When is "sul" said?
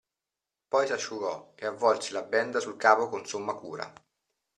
2.59-2.75